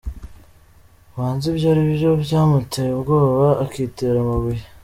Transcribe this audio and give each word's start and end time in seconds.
Ubanza 1.13 1.43
ibyo 1.51 1.65
ari 1.71 1.83
byo 1.93 2.09
byamuteye 2.23 2.91
ubwoba, 2.93 3.47
akitera 3.63 4.17
amabuye". 4.25 4.63